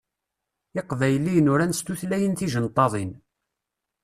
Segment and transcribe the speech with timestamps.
[0.79, 3.11] Iqbayliyen uran s tutlayin tijenṭaḍin.